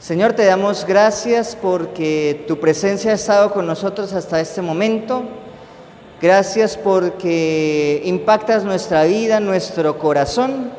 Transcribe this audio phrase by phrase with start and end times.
[0.00, 5.24] Señor, te damos gracias porque tu presencia ha estado con nosotros hasta este momento.
[6.22, 10.70] Gracias porque impactas nuestra vida, nuestro corazón.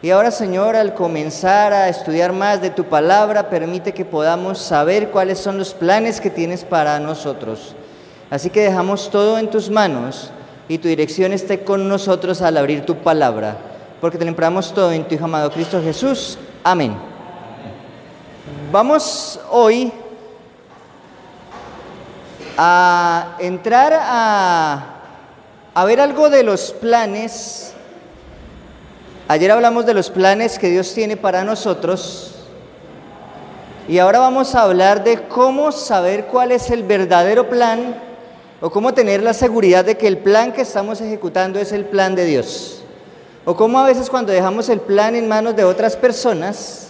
[0.00, 5.10] Y ahora, Señor, al comenzar a estudiar más de tu palabra, permite que podamos saber
[5.10, 7.74] cuáles son los planes que tienes para nosotros.
[8.30, 10.30] Así que dejamos todo en tus manos
[10.68, 13.56] y tu dirección esté con nosotros al abrir tu palabra,
[14.00, 16.38] porque te lembramos todo en tu Hijo amado Cristo Jesús.
[16.62, 17.15] Amén.
[18.72, 19.92] Vamos hoy
[22.58, 24.84] a entrar a,
[25.72, 27.74] a, ver algo de los planes.
[29.28, 32.34] Ayer hablamos de los planes que Dios tiene para nosotros
[33.86, 38.02] y ahora vamos a hablar de cómo saber cuál es el verdadero plan
[38.60, 42.16] o cómo tener la seguridad de que el plan que estamos ejecutando es el plan
[42.16, 42.82] de Dios.
[43.44, 46.86] O cómo a veces cuando dejamos el plan en manos de otras personas,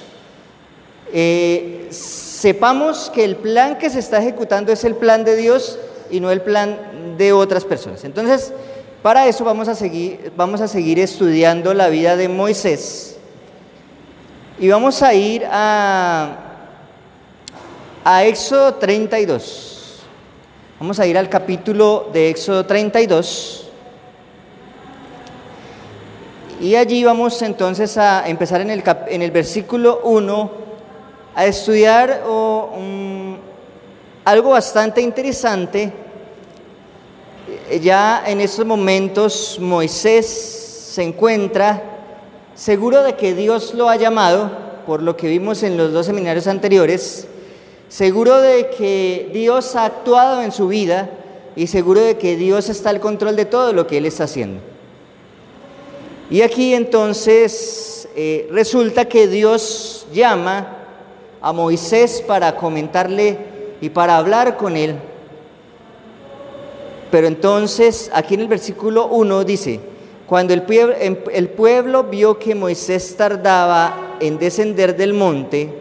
[1.12, 5.79] eh, sepamos que el plan que se está ejecutando es el plan de Dios
[6.10, 8.04] y no el plan de otras personas.
[8.04, 8.52] Entonces,
[9.02, 13.16] para eso vamos a seguir, vamos a seguir estudiando la vida de Moisés.
[14.59, 16.37] Y vamos a ir a,
[18.04, 20.01] a Éxodo 32.
[20.80, 23.68] Vamos a ir al capítulo de Éxodo 32.
[26.60, 30.66] Y allí vamos entonces a empezar en el, en el versículo 1
[31.37, 32.23] a estudiar
[34.24, 35.92] algo bastante interesante.
[37.82, 40.26] Ya en estos momentos Moisés
[40.95, 41.82] se encuentra
[42.54, 44.51] seguro de que Dios lo ha llamado,
[44.87, 47.29] por lo que vimos en los dos seminarios anteriores,
[47.90, 51.10] seguro de que Dios ha actuado en su vida
[51.54, 54.62] y seguro de que Dios está al control de todo lo que él está haciendo.
[56.30, 60.76] Y aquí entonces eh, resulta que Dios llama
[61.47, 63.39] a Moisés para comentarle
[63.80, 64.97] y para hablar con él.
[67.12, 69.78] Pero entonces, aquí en el versículo 1 dice,
[70.26, 75.72] cuando el pueblo, em, el pueblo vio que Moisés tardaba en descender del monte,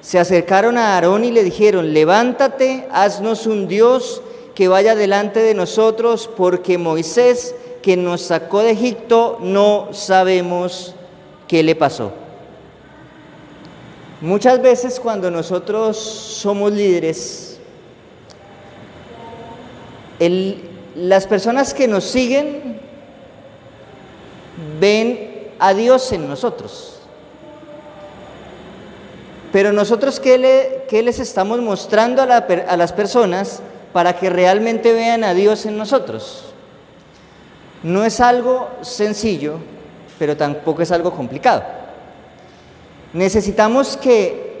[0.00, 4.22] se acercaron a Aarón y le dijeron, levántate, haznos un Dios
[4.54, 10.94] que vaya delante de nosotros, porque Moisés, que nos sacó de Egipto, no sabemos
[11.48, 12.21] qué le pasó.
[14.22, 17.58] Muchas veces cuando nosotros somos líderes,
[20.94, 22.80] las personas que nos siguen
[24.78, 27.00] ven a Dios en nosotros.
[29.50, 33.60] Pero nosotros, ¿qué, le, les estamos mostrando a las personas
[33.92, 36.44] para que realmente vean a Dios en nosotros?
[37.82, 39.56] No es algo sencillo,
[40.16, 41.81] pero tampoco es algo complicado.
[43.12, 44.52] Necesitamos que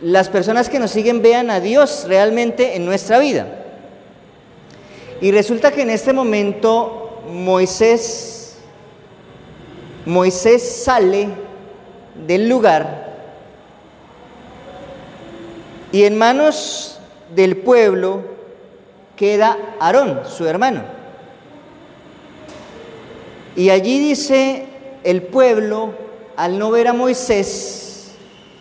[0.00, 3.46] las personas que nos siguen vean a Dios realmente en nuestra vida.
[5.20, 8.58] Y resulta que en este momento Moisés,
[10.04, 11.28] Moisés sale
[12.26, 13.06] del lugar
[15.92, 16.98] y en manos
[17.34, 18.22] del pueblo
[19.16, 20.82] queda Aarón, su hermano.
[23.56, 24.66] Y allí dice
[25.04, 25.94] el pueblo,
[26.36, 28.12] al no ver a Moisés,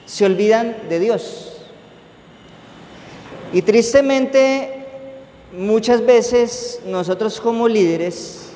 [0.05, 1.51] se olvidan de Dios.
[3.53, 4.85] Y tristemente,
[5.51, 8.49] muchas veces nosotros como líderes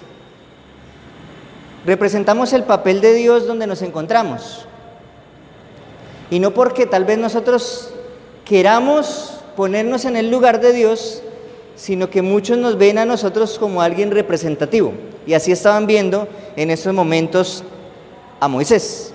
[1.85, 4.65] representamos el papel de Dios donde nos encontramos.
[6.29, 7.91] Y no porque tal vez nosotros
[8.45, 11.23] queramos ponernos en el lugar de Dios,
[11.75, 14.93] sino que muchos nos ven a nosotros como alguien representativo.
[15.25, 17.63] Y así estaban viendo en esos momentos
[18.39, 19.13] a Moisés.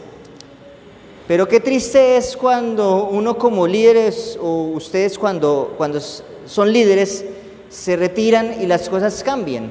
[1.27, 7.25] Pero qué triste es cuando uno como líderes o ustedes cuando, cuando son líderes
[7.71, 9.71] se retiran y las cosas cambian.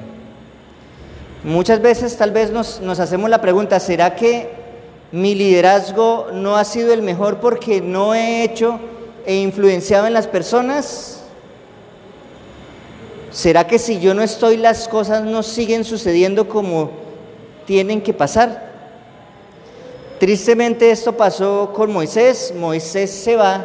[1.44, 4.50] Muchas veces tal vez nos, nos hacemos la pregunta, ¿será que
[5.12, 8.80] mi liderazgo no ha sido el mejor porque no he hecho
[9.24, 11.20] e influenciado en las personas?
[13.30, 16.90] ¿Será que si yo no estoy las cosas no siguen sucediendo como
[17.64, 18.63] tienen que pasar?
[20.24, 22.54] Tristemente esto pasó con Moisés.
[22.56, 23.62] Moisés se va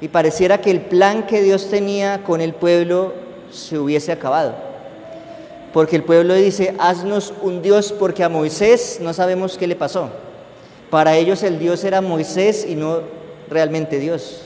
[0.00, 3.14] y pareciera que el plan que Dios tenía con el pueblo
[3.50, 4.54] se hubiese acabado.
[5.72, 10.10] Porque el pueblo dice, haznos un Dios porque a Moisés no sabemos qué le pasó.
[10.88, 13.00] Para ellos el Dios era Moisés y no
[13.50, 14.42] realmente Dios.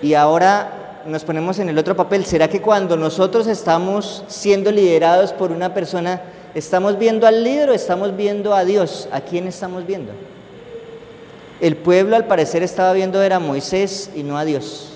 [0.00, 2.24] Y ahora nos ponemos en el otro papel.
[2.24, 6.22] ¿Será que cuando nosotros estamos siendo liderados por una persona
[6.54, 9.08] ¿Estamos viendo al líder o estamos viendo a Dios?
[9.10, 10.12] ¿A quién estamos viendo?
[11.60, 14.90] El pueblo al parecer estaba viendo era a Moisés y no a Dios.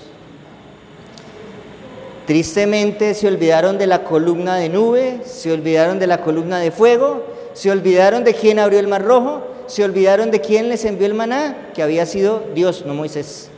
[2.25, 7.25] Tristemente se olvidaron de la columna de nube, se olvidaron de la columna de fuego,
[7.53, 11.13] se olvidaron de quién abrió el mar rojo, se olvidaron de quién les envió el
[11.13, 13.49] maná, que había sido Dios, no Moisés.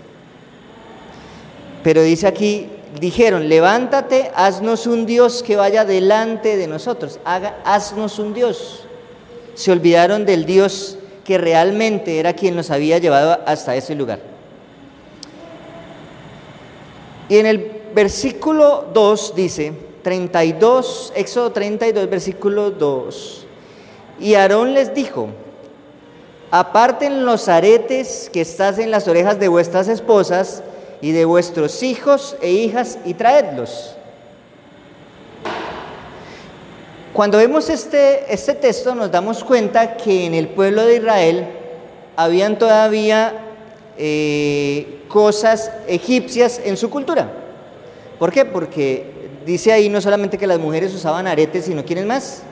[1.84, 8.20] Pero dice aquí, dijeron, levántate, haznos un Dios que vaya delante de nosotros, haga, haznos
[8.20, 8.86] un Dios.
[9.56, 14.20] Se olvidaron del Dios que realmente era quien nos había llevado hasta ese lugar.
[17.30, 19.74] Y en el versículo 2 dice,
[20.04, 23.46] 32, Éxodo 32, versículo 2.
[24.20, 25.30] Y Aarón les dijo,
[26.50, 30.64] aparten los aretes que estás en las orejas de vuestras esposas
[31.02, 33.96] y de vuestros hijos e hijas y traedlos.
[37.14, 41.48] Cuando vemos este, este texto nos damos cuenta que en el pueblo de Israel
[42.16, 43.34] habían todavía
[43.98, 47.30] eh, cosas egipcias en su cultura.
[48.18, 48.46] ¿Por qué?
[48.46, 49.12] Porque
[49.46, 52.44] dice ahí no solamente que las mujeres usaban aretes, sino quiénes más.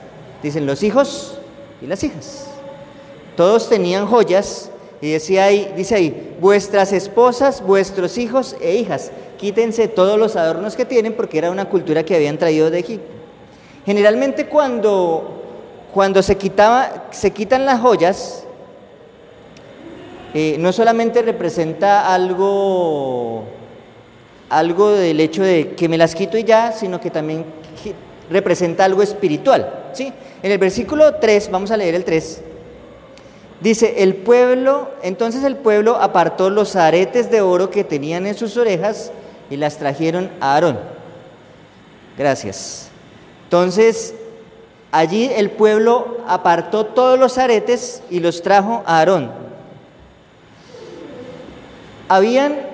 [0.44, 1.38] Dicen los hijos
[1.81, 2.48] y las hijas.
[3.38, 9.88] Todos tenían joyas y decía ahí, dice ahí, vuestras esposas, vuestros hijos e hijas, quítense
[9.88, 13.07] todos los adornos que tienen porque era una cultura que habían traído de Egipto.
[13.86, 15.42] Generalmente cuando,
[15.94, 18.44] cuando se, quitaba, se quitan las joyas,
[20.34, 23.46] eh, no solamente representa algo,
[24.50, 27.46] algo del hecho de que me las quito y ya, sino que también
[28.30, 29.86] representa algo espiritual.
[29.94, 30.13] ¿sí?
[30.44, 32.44] En el versículo 3, vamos a leer el 3,
[33.62, 38.58] dice, el pueblo, entonces el pueblo apartó los aretes de oro que tenían en sus
[38.58, 39.12] orejas
[39.50, 40.80] y las trajeron a Aarón.
[42.18, 42.90] Gracias.
[43.46, 44.14] Entonces,
[44.92, 49.32] allí el pueblo apartó todos los aretes y los trajo a Aarón.
[52.08, 52.70] Habían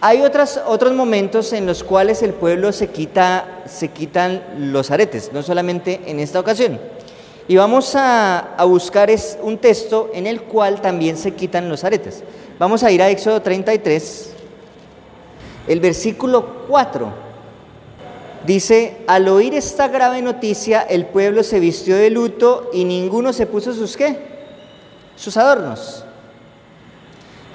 [0.00, 5.32] hay otras, otros momentos en los cuales el pueblo se, quita, se quitan los aretes,
[5.32, 6.78] no solamente en esta ocasión.
[7.48, 9.10] Y vamos a, buscar
[9.40, 12.22] un texto en el cual también se quitan los aretes.
[12.58, 14.32] Vamos a ir a Éxodo 33,
[15.66, 17.10] el versículo 4.
[18.46, 23.46] Dice, al oír esta grave noticia, el pueblo se vistió de luto y ninguno se
[23.46, 24.18] puso sus qué?
[25.16, 26.04] Sus adornos.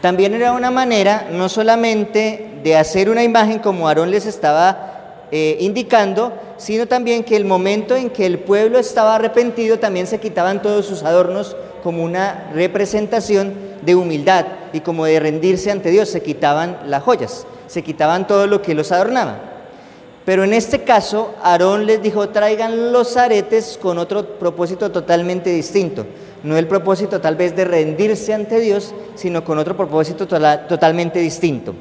[0.01, 4.92] También era una manera no solamente de hacer una imagen como Aarón les estaba
[5.35, 10.19] eh, indicando, sino también que el momento en que el pueblo estaba arrepentido también se
[10.19, 16.09] quitaban todos sus adornos como una representación de humildad y como de rendirse ante Dios,
[16.09, 19.39] se quitaban las joyas, se quitaban todo lo que los adornaba.
[20.23, 26.05] Pero en este caso, Aarón les dijo, traigan los aretes con otro propósito totalmente distinto
[26.43, 31.73] no el propósito tal vez de rendirse ante Dios, sino con otro propósito totalmente distinto.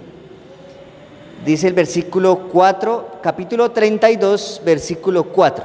[1.45, 5.65] Dice el versículo 4, capítulo 32, versículo 4.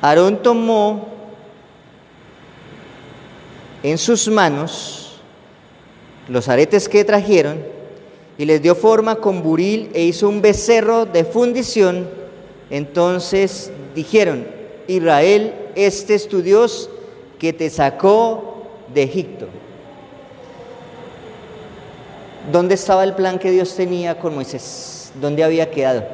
[0.00, 1.08] Aarón tomó
[3.82, 5.20] en sus manos
[6.28, 7.64] los aretes que trajeron
[8.38, 12.08] y les dio forma con buril e hizo un becerro de fundición.
[12.70, 14.46] Entonces dijeron,
[14.86, 16.90] Israel, este es tu Dios
[17.40, 19.48] que te sacó de Egipto.
[22.52, 25.12] ¿Dónde estaba el plan que Dios tenía con Moisés?
[25.20, 26.04] ¿Dónde había quedado?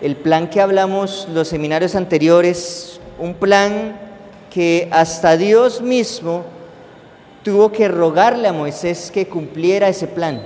[0.00, 3.98] El plan que hablamos los seminarios anteriores, un plan
[4.50, 6.44] que hasta Dios mismo
[7.42, 10.42] tuvo que rogarle a Moisés que cumpliera ese plan.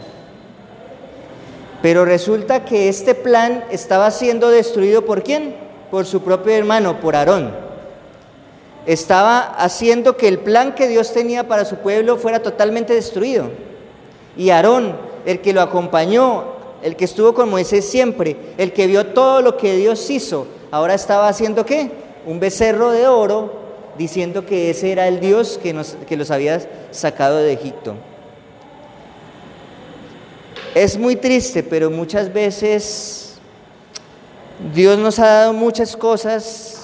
[1.82, 5.70] Pero resulta que este plan estaba siendo destruido por quién?
[5.90, 7.52] por su propio hermano, por Aarón.
[8.86, 13.50] Estaba haciendo que el plan que Dios tenía para su pueblo fuera totalmente destruido.
[14.36, 14.96] Y Aarón,
[15.26, 16.44] el que lo acompañó,
[16.82, 20.94] el que estuvo con Moisés siempre, el que vio todo lo que Dios hizo, ahora
[20.94, 21.90] estaba haciendo qué?
[22.26, 23.52] Un becerro de oro,
[23.98, 26.60] diciendo que ese era el Dios que, nos, que los había
[26.90, 27.94] sacado de Egipto.
[30.74, 33.34] Es muy triste, pero muchas veces
[34.72, 36.79] Dios nos ha dado muchas cosas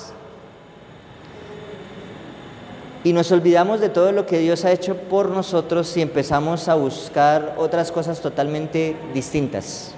[3.06, 6.74] y nos olvidamos de todo lo que Dios ha hecho por nosotros y empezamos a
[6.74, 9.92] buscar otras cosas totalmente distintas.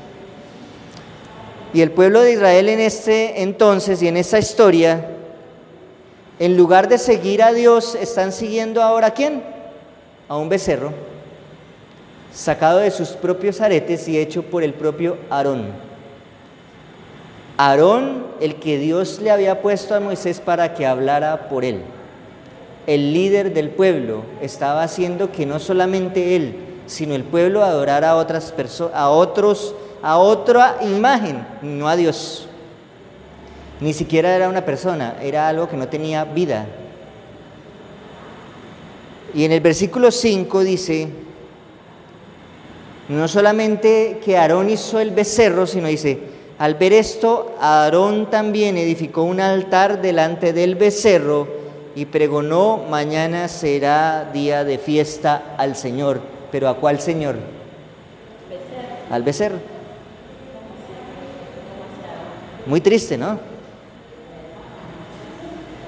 [1.73, 5.09] Y el pueblo de Israel en este entonces y en esta historia,
[6.39, 9.43] en lugar de seguir a Dios, están siguiendo ahora a quién?
[10.29, 10.93] A un becerro,
[12.31, 15.69] sacado de sus propios aretes y hecho por el propio Aarón.
[17.57, 21.81] Aarón, el que Dios le había puesto a Moisés para que hablara por él.
[22.89, 28.17] El líder del pueblo, estaba haciendo que no solamente él, sino el pueblo adorara a
[28.17, 32.49] otras personas, a otros, a otra imagen, no a Dios.
[33.81, 36.65] Ni siquiera era una persona, era algo que no tenía vida.
[39.35, 41.09] Y en el versículo 5 dice,
[43.11, 46.21] no solamente que Aarón hizo el becerro, sino dice,
[46.59, 54.31] al ver esto, Aarón también edificó un altar delante del becerro y pregonó, mañana será
[54.33, 56.21] día de fiesta al Señor.
[56.51, 57.37] ¿Pero a cuál Señor?
[59.11, 59.59] Al becerro.
[62.67, 63.39] Muy triste, ¿no?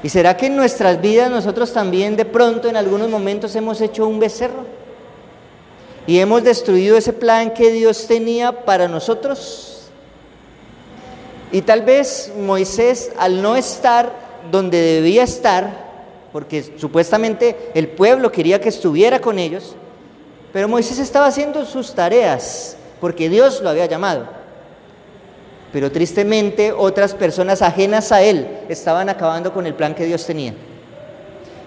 [0.03, 4.07] ¿Y será que en nuestras vidas nosotros también de pronto en algunos momentos hemos hecho
[4.07, 4.81] un becerro?
[6.07, 9.91] y hemos destruido ese plan que Dios tenía para nosotros.
[11.53, 14.13] Y tal vez Moisés, al no estar
[14.51, 15.90] donde debía estar,
[16.33, 19.75] porque supuestamente el pueblo quería que estuviera con ellos,
[20.53, 24.27] pero Moisés estaba haciendo sus tareas, porque Dios lo había llamado.
[25.73, 30.55] Pero tristemente otras personas ajenas a él estaban acabando con el plan que Dios tenía.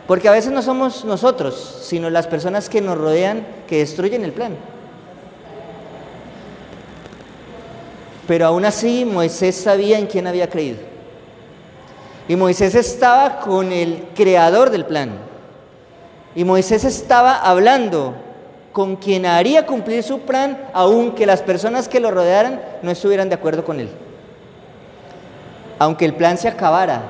[0.07, 4.33] Porque a veces no somos nosotros, sino las personas que nos rodean que destruyen el
[4.33, 4.57] plan.
[8.27, 10.92] Pero aún así Moisés sabía en quién había creído.
[12.27, 15.11] Y Moisés estaba con el creador del plan.
[16.35, 18.15] Y Moisés estaba hablando
[18.71, 23.35] con quien haría cumplir su plan, aunque las personas que lo rodearan no estuvieran de
[23.35, 23.89] acuerdo con él.
[25.79, 27.01] Aunque el plan se acabara,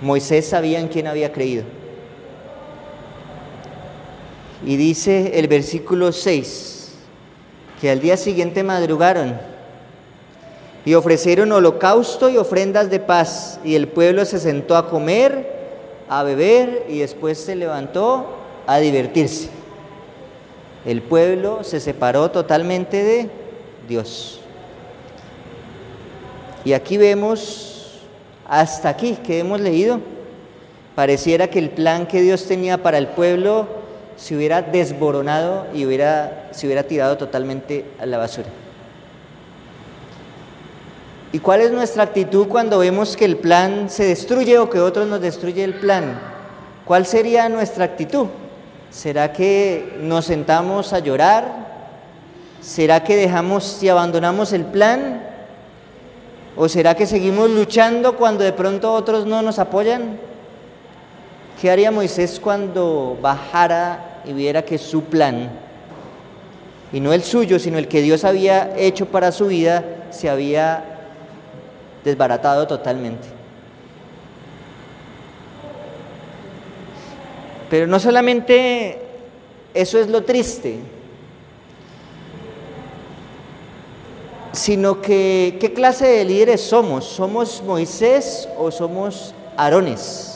[0.00, 1.64] Moisés sabía en quién había creído.
[4.64, 6.94] Y dice el versículo 6,
[7.80, 9.38] que al día siguiente madrugaron
[10.84, 15.48] y ofrecieron holocausto y ofrendas de paz, y el pueblo se sentó a comer,
[16.08, 18.26] a beber, y después se levantó
[18.66, 19.48] a divertirse.
[20.84, 23.30] El pueblo se separó totalmente de
[23.88, 24.40] Dios.
[26.64, 28.02] Y aquí vemos
[28.46, 30.00] hasta aquí que hemos leído,
[30.94, 33.66] pareciera que el plan que Dios tenía para el pueblo
[34.16, 38.48] se hubiera desboronado y hubiera, se hubiera tirado totalmente a la basura.
[41.34, 45.08] ¿Y cuál es nuestra actitud cuando vemos que el plan se destruye o que otros
[45.08, 46.16] nos destruye el plan?
[46.84, 48.28] ¿Cuál sería nuestra actitud?
[48.88, 51.44] ¿Será que nos sentamos a llorar?
[52.60, 55.24] ¿Será que dejamos y abandonamos el plan?
[56.54, 60.20] ¿O será que seguimos luchando cuando de pronto otros no nos apoyan?
[61.60, 65.50] ¿Qué haría Moisés cuando bajara y viera que su plan,
[66.92, 70.93] y no el suyo, sino el que Dios había hecho para su vida, se había
[72.04, 73.26] desbaratado totalmente?
[77.70, 79.00] Pero no solamente
[79.72, 80.78] eso es lo triste,
[84.52, 87.04] sino que qué clase de líderes somos.
[87.04, 90.30] ¿Somos Moisés o somos Aarones?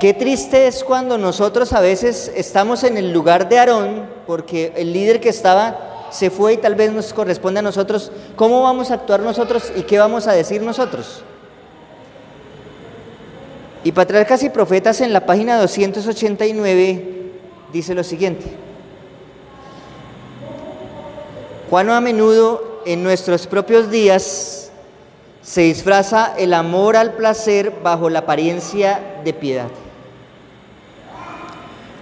[0.00, 4.92] Qué triste es cuando nosotros a veces estamos en el lugar de Aarón, porque el
[4.92, 5.83] líder que estaba
[6.14, 8.12] se fue y tal vez nos corresponde a nosotros.
[8.36, 11.24] ¿Cómo vamos a actuar nosotros y qué vamos a decir nosotros?
[13.82, 17.32] Y Patriarcas y Profetas en la página 289
[17.72, 18.46] dice lo siguiente.
[21.68, 24.70] Cuán a menudo en nuestros propios días
[25.42, 29.68] se disfraza el amor al placer bajo la apariencia de piedad.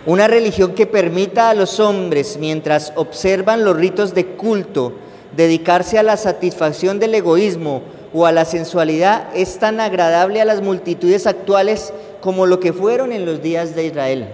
[0.05, 4.95] Una religión que permita a los hombres, mientras observan los ritos de culto,
[5.37, 7.83] dedicarse a la satisfacción del egoísmo
[8.13, 13.13] o a la sensualidad, es tan agradable a las multitudes actuales como lo que fueron
[13.13, 14.27] en los días de Israel.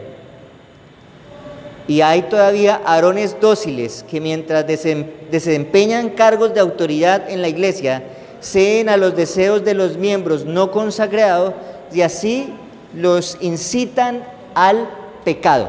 [1.87, 8.05] Y hay todavía arones dóciles que mientras desempeñan cargos de autoridad en la iglesia,
[8.41, 11.53] ceden a los deseos de los miembros no consagrados
[11.93, 12.55] y así
[12.95, 14.89] los incitan al
[15.29, 15.69] pecado.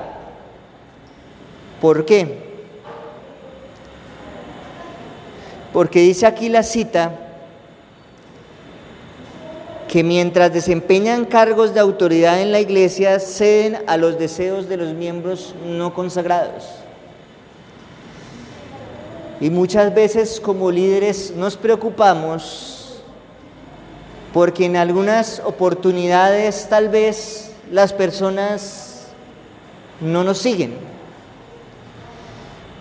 [1.81, 2.37] ¿Por qué?
[5.73, 7.11] Porque dice aquí la cita,
[9.89, 14.93] que mientras desempeñan cargos de autoridad en la iglesia ceden a los deseos de los
[14.93, 16.63] miembros no consagrados.
[19.41, 23.01] Y muchas veces como líderes nos preocupamos
[24.33, 28.88] porque en algunas oportunidades tal vez las personas
[30.01, 30.75] no nos siguen.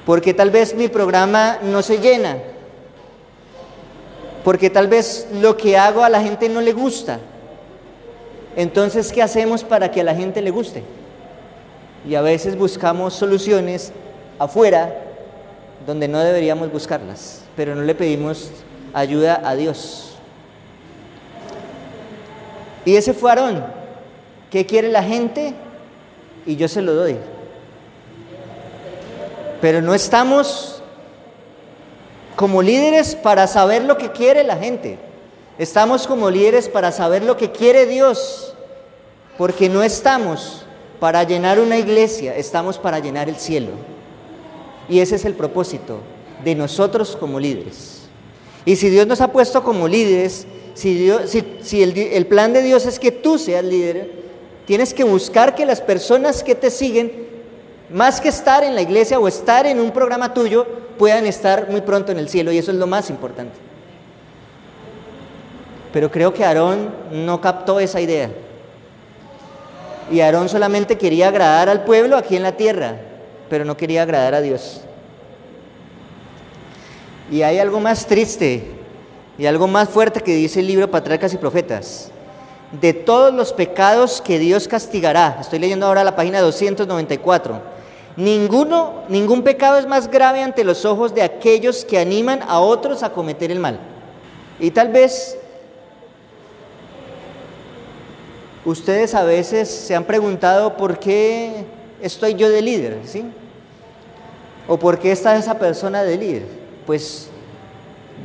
[0.07, 2.39] Porque tal vez mi programa no se llena
[4.49, 7.19] porque tal vez lo que hago a la gente no le gusta.
[8.57, 10.83] Entonces, ¿qué hacemos para que a la gente le guste?
[12.09, 13.93] Y a veces buscamos soluciones
[14.39, 15.03] afuera
[15.87, 18.51] donde no deberíamos buscarlas, pero no le pedimos
[18.95, 20.15] ayuda a Dios.
[22.87, 23.63] Y ese fue Aarón.
[24.51, 25.53] ¿Qué quiere la gente?
[26.49, 27.15] Y yo se lo doy.
[29.61, 30.83] Pero no estamos
[32.37, 34.99] como líderes para saber lo que quiere la gente.
[35.59, 38.55] Estamos como líderes para saber lo que quiere Dios.
[39.37, 40.65] Porque no estamos
[40.99, 43.73] para llenar una iglesia, estamos para llenar el cielo.
[44.89, 45.99] Y ese es el propósito
[46.43, 48.05] de nosotros como líderes.
[48.65, 51.13] Y si Dios nos ha puesto como líderes, si,
[51.61, 54.28] si, el, el plan de Dios es que tú seas líder,
[54.69, 57.27] tienes que buscar que las personas que te siguen
[57.89, 60.67] más que estar en la iglesia o estar en un programa tuyo,
[60.99, 63.55] puedan estar muy pronto en el cielo y eso es lo más importante.
[65.91, 68.31] Pero creo que Aarón no captó esa idea.
[70.13, 72.97] Y Aarón solamente quería agradar al pueblo aquí en la tierra,
[73.49, 74.83] pero no quería agradar a Dios.
[77.31, 78.65] Y hay algo más triste
[79.39, 82.11] y algo más fuerte que dice el libro Patriarcas y Profetas.
[82.73, 87.79] De todos los pecados que Dios castigará, estoy leyendo ahora la página 294
[88.19, 93.05] Ninguno, ningún pecado es más grave ante los ojos de aquellos que animan a otros
[93.05, 93.79] a cometer el mal.
[94.59, 95.39] Y tal vez
[98.65, 101.65] ustedes a veces se han preguntado por qué
[102.03, 103.25] estoy yo de líder, ¿sí?
[104.67, 106.47] ¿O por qué está esa persona de líder?
[106.87, 107.29] Pues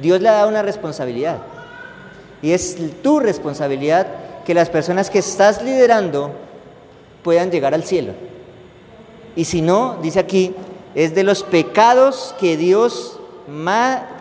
[0.02, 1.38] Dios le ha dado una responsabilidad.
[2.42, 4.08] Y es tu responsabilidad
[4.46, 6.32] que las personas que estás liderando
[7.24, 8.14] puedan llegar al cielo.
[9.36, 10.54] Y si no, dice aquí,
[10.96, 13.20] es de los pecados que Dios,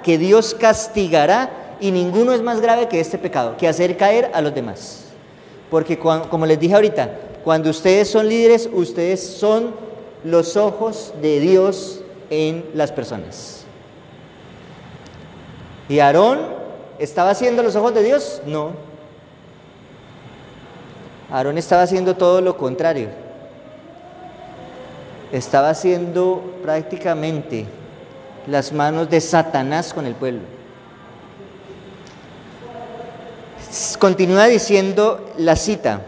[0.02, 4.40] que Dios castigará y ninguno es más grave que este pecado, que hacer caer a
[4.40, 5.04] los demás.
[5.70, 9.74] Porque como les dije ahorita, cuando ustedes son líderes, ustedes son
[10.24, 13.64] los ojos de Dios en las personas.
[15.88, 16.40] ¿Y Aarón
[16.98, 18.40] estaba haciendo los ojos de Dios?
[18.46, 18.91] No.
[21.32, 23.08] Aarón estaba haciendo todo lo contrario
[25.32, 27.64] estaba haciendo prácticamente
[28.46, 30.42] las manos de Satanás con el pueblo.
[33.98, 36.02] Continúa diciendo la cita,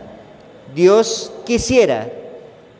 [0.74, 2.08] Dios quisiera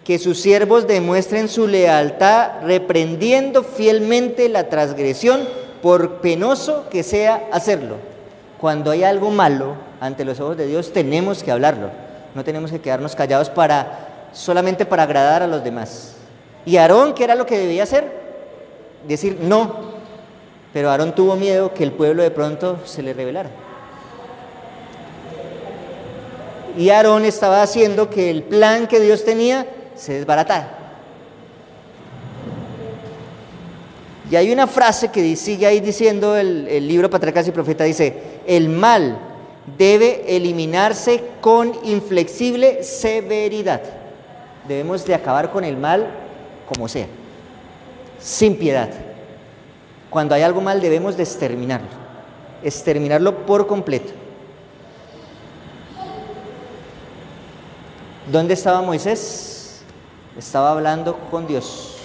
[0.05, 7.97] que sus siervos demuestren su lealtad reprendiendo fielmente la transgresión, por penoso que sea hacerlo.
[8.59, 11.91] Cuando hay algo malo ante los ojos de Dios tenemos que hablarlo,
[12.35, 16.17] no tenemos que quedarnos callados para solamente para agradar a los demás.
[16.67, 18.11] ¿Y Aarón qué era lo que debía hacer?
[19.07, 19.95] Decir no.
[20.73, 23.51] Pero Aarón tuvo miedo que el pueblo de pronto se le rebelara.
[26.77, 30.79] Y Aarón estaba haciendo que el plan que Dios tenía se desbaratara.
[34.31, 38.69] Y hay una frase que sigue ahí diciendo el, libro Patriarcas y Profeta, dice, el
[38.69, 39.19] mal
[39.79, 43.83] debe eliminarse con inflexible severidad.
[44.69, 46.07] Debemos de acabar con el mal
[46.69, 47.07] como sea,
[48.19, 48.91] sin piedad.
[50.11, 51.89] Cuando hay algo mal debemos de exterminarlo,
[52.63, 54.13] exterminarlo por completo.
[58.31, 59.83] ¿Dónde estaba Moisés?
[60.39, 61.97] Estaba hablando con Dios.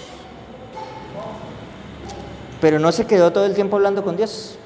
[2.60, 4.58] Pero no se quedó todo el tiempo hablando con Dios.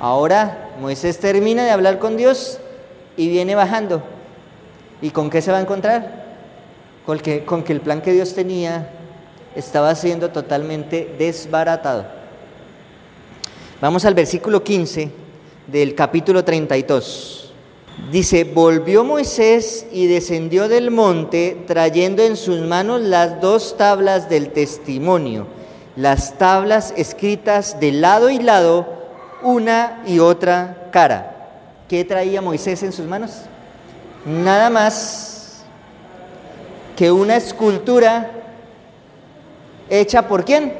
[0.00, 2.58] Ahora Moisés termina de hablar con Dios
[3.16, 4.02] y viene bajando.
[5.02, 6.20] ¿Y con qué se va a encontrar?
[7.10, 8.88] con que, con que el plan que Dios tenía
[9.54, 12.06] estaba siendo totalmente desbaratado.
[13.80, 15.10] Vamos al versículo 15
[15.66, 17.52] del capítulo 32.
[18.12, 24.50] Dice, volvió Moisés y descendió del monte trayendo en sus manos las dos tablas del
[24.50, 25.46] testimonio,
[25.96, 28.99] las tablas escritas de lado y lado,
[29.42, 31.36] una y otra cara.
[31.88, 33.32] ¿Qué traía Moisés en sus manos?
[34.24, 35.62] Nada más
[36.96, 38.30] que una escultura
[39.88, 40.74] hecha por quién?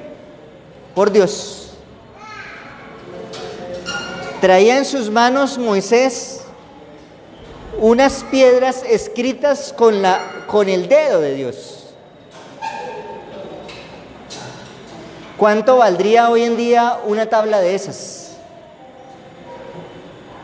[0.94, 1.72] Por Dios.
[4.40, 6.42] Traía en sus manos Moisés
[7.78, 11.86] unas piedras escritas con, la, con el dedo de Dios.
[15.36, 18.29] ¿Cuánto valdría hoy en día una tabla de esas?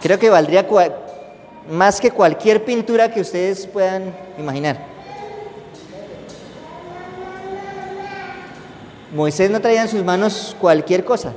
[0.06, 0.64] Creo que valdría
[1.68, 4.78] más que cualquier pintura que ustedes puedan imaginar.
[9.12, 11.32] Moisés no traía en sus manos cualquier cosa.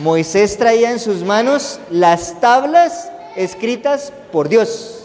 [0.00, 5.04] Moisés traía en sus manos las tablas escritas por Dios.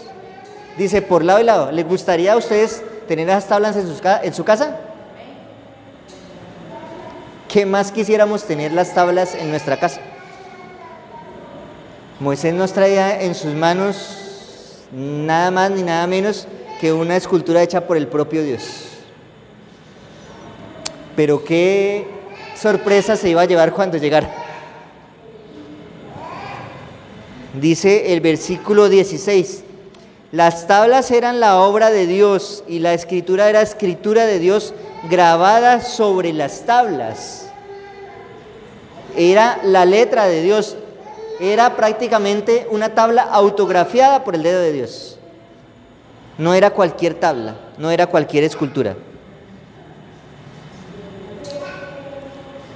[0.76, 1.72] Dice, por lado y lado.
[1.72, 3.88] ¿Les gustaría a ustedes tener esas tablas en,
[4.24, 4.80] en su casa?
[7.48, 10.02] ¿Qué más quisiéramos tener las tablas en nuestra casa?
[12.20, 16.48] Moisés nos traía en sus manos nada más ni nada menos
[16.80, 18.62] que una escultura hecha por el propio Dios.
[21.16, 22.08] Pero qué
[22.56, 24.30] sorpresa se iba a llevar cuando llegara.
[27.60, 29.64] Dice el versículo 16,
[30.32, 34.74] las tablas eran la obra de Dios y la escritura era escritura de Dios
[35.10, 37.48] grabada sobre las tablas.
[39.16, 40.78] Era la letra de Dios,
[41.40, 45.18] era prácticamente una tabla autografiada por el dedo de Dios.
[46.38, 48.96] No era cualquier tabla, no era cualquier escultura.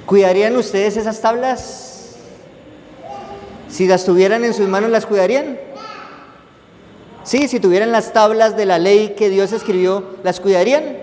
[0.06, 2.16] ¿Cuidarían ustedes esas tablas?
[3.68, 5.60] Si las tuvieran en sus manos, ¿las cuidarían?
[7.24, 10.98] Sí, si tuvieran las tablas de la ley que Dios escribió, ¿las cuidarían?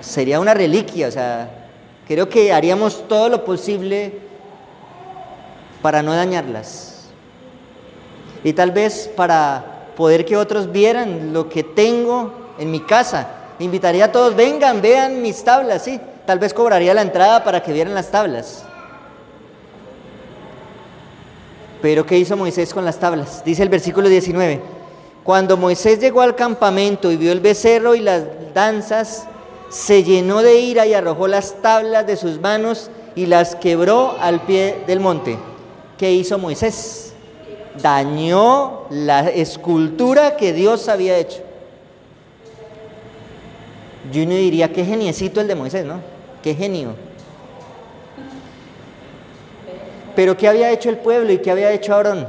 [0.00, 1.68] Sería una reliquia, o sea,
[2.08, 4.25] creo que haríamos todo lo posible
[5.86, 6.94] para no dañarlas.
[8.42, 13.28] Y tal vez para poder que otros vieran lo que tengo en mi casa.
[13.60, 16.00] Invitaría a todos, vengan, vean mis tablas, sí.
[16.26, 18.64] Tal vez cobraría la entrada para que vieran las tablas.
[21.80, 23.44] Pero ¿qué hizo Moisés con las tablas?
[23.44, 24.60] Dice el versículo 19.
[25.22, 29.28] Cuando Moisés llegó al campamento y vio el becerro y las danzas,
[29.68, 34.40] se llenó de ira y arrojó las tablas de sus manos y las quebró al
[34.40, 35.38] pie del monte.
[35.98, 37.14] ¿Qué hizo Moisés?
[37.80, 41.42] Dañó la escultura que Dios había hecho.
[44.12, 46.00] Yo no diría, qué geniecito el de Moisés, ¿no?
[46.42, 46.94] Qué genio.
[50.14, 52.26] Pero ¿qué había hecho el pueblo y qué había hecho Aarón?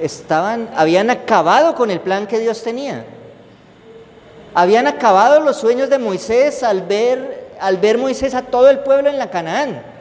[0.00, 3.04] Estaban, habían acabado con el plan que Dios tenía.
[4.54, 9.10] Habían acabado los sueños de Moisés al ver, al ver Moisés a todo el pueblo
[9.10, 9.95] en la Canaán.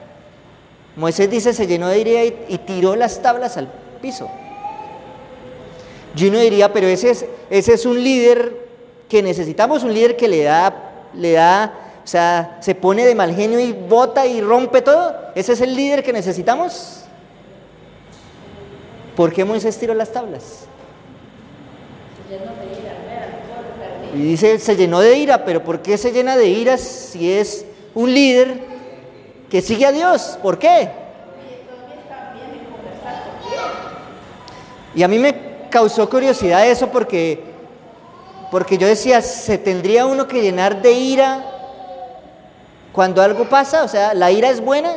[0.95, 3.67] Moisés dice, se llenó de ira y, tiró las tablas al
[4.01, 4.29] piso.
[6.15, 8.65] Yo no diría, pero ese es, ese es un líder
[9.09, 10.73] que necesitamos, un líder que le da,
[11.13, 15.13] le da, o sea, se pone de mal genio y bota y rompe todo.
[15.35, 17.01] Ese es el líder que necesitamos.
[19.15, 20.65] ¿Por qué Moisés tiró las tablas?
[24.13, 27.65] Y dice, se llenó de ira, pero ¿por qué se llena de ira si es
[27.93, 28.74] un líder
[29.55, 30.37] que sigue a Dios.
[30.41, 30.91] ¿Por qué?
[34.93, 37.41] Y a mí me causó curiosidad eso porque,
[38.51, 41.45] porque yo decía, ¿se tendría uno que llenar de ira
[42.91, 43.85] cuando algo pasa?
[43.85, 44.93] O sea, ¿la ira es buena?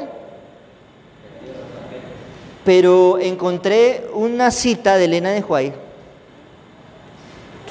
[2.64, 5.73] Pero encontré una cita de Elena de Huay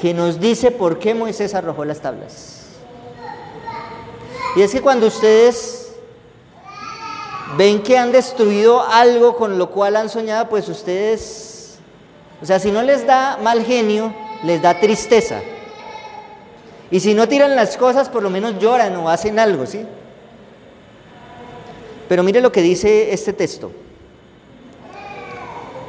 [0.01, 2.67] que nos dice por qué Moisés arrojó las tablas.
[4.55, 5.76] Y es que cuando ustedes
[7.55, 11.77] ven que han destruido algo con lo cual han soñado, pues ustedes,
[12.41, 15.41] o sea, si no les da mal genio, les da tristeza.
[16.91, 19.85] Y si no tiran las cosas, por lo menos lloran o hacen algo, ¿sí?
[22.07, 23.71] Pero mire lo que dice este texto.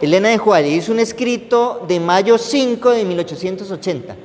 [0.01, 4.17] Elena de Juárez un escrito de mayo 5 de 1880.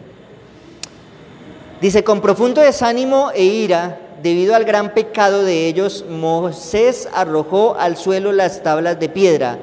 [1.81, 7.97] Dice, con profundo desánimo e ira, debido al gran pecado de ellos, Moisés arrojó al
[7.97, 9.59] suelo las tablas de piedra,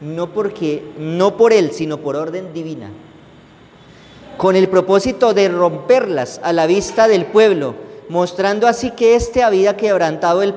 [0.00, 2.90] no porque no por él, sino por orden divina,
[4.36, 7.74] con el propósito de romperlas a la vista del pueblo,
[8.08, 10.54] mostrando así que éste había quebrantado el,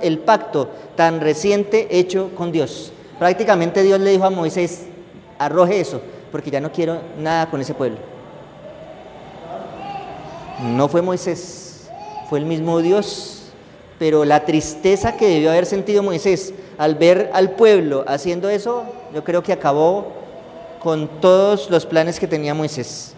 [0.00, 2.92] el pacto tan reciente hecho con Dios.
[3.18, 4.86] Prácticamente Dios le dijo a Moisés,
[5.40, 7.98] arroje eso, porque ya no quiero nada con ese pueblo.
[10.62, 11.63] No fue Moisés,
[12.28, 13.40] fue el mismo Dios.
[13.98, 18.84] Pero la tristeza que debió haber sentido Moisés al ver al pueblo haciendo eso,
[19.14, 20.12] yo creo que acabó
[20.80, 23.14] con todos los planes que tenía Moisés.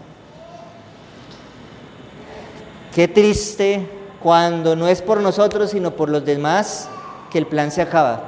[2.94, 3.88] Qué triste
[4.22, 6.88] cuando no es por nosotros, sino por los demás,
[7.30, 8.22] que el plan se acaba.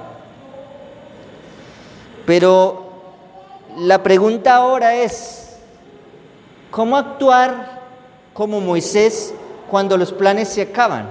[2.26, 2.90] Pero
[3.78, 5.56] la pregunta ahora es,
[6.70, 7.80] ¿cómo actuar
[8.34, 9.32] como Moisés
[9.70, 11.08] cuando los planes se acaban.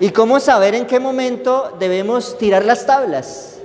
[0.00, 3.58] ¿Y cómo saber en qué momento debemos tirar las tablas?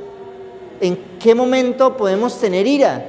[0.82, 3.06] ¿En qué momento podemos tener ira?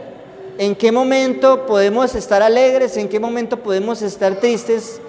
[0.58, 2.96] ¿En qué momento podemos estar alegres?
[2.96, 5.00] ¿En qué momento podemos estar tristes?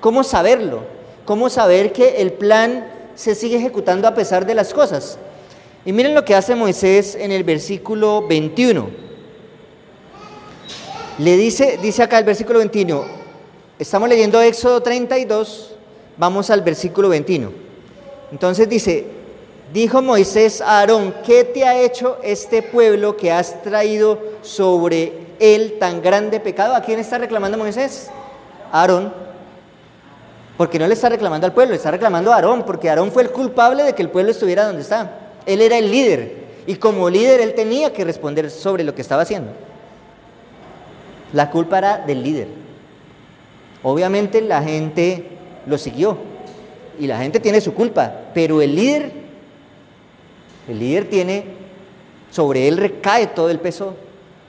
[0.00, 0.80] ¿Cómo saberlo?
[1.24, 5.18] ¿Cómo saber que el plan se sigue ejecutando a pesar de las cosas?
[5.84, 8.90] Y miren lo que hace Moisés en el versículo 21.
[11.18, 13.19] Le dice, dice acá el versículo 21,
[13.80, 15.74] estamos leyendo Éxodo 32,
[16.18, 17.50] vamos al versículo 21.
[18.30, 19.06] Entonces dice,
[19.72, 25.78] dijo Moisés a Aarón, ¿qué te ha hecho este pueblo que has traído sobre él
[25.80, 26.74] tan grande pecado?
[26.74, 28.10] ¿A quién está reclamando Moisés?
[28.70, 29.14] Aarón.
[30.58, 33.22] Porque no le está reclamando al pueblo, le está reclamando a Aarón, porque Aarón fue
[33.22, 35.10] el culpable de que el pueblo estuviera donde está.
[35.46, 36.34] Él era el líder
[36.66, 39.52] y como líder él tenía que responder sobre lo que estaba haciendo.
[41.32, 42.69] La culpa era del líder.
[43.82, 45.24] Obviamente la gente
[45.66, 46.18] lo siguió
[46.98, 49.12] y la gente tiene su culpa, pero el líder,
[50.68, 51.44] el líder tiene,
[52.30, 53.94] sobre él recae todo el peso.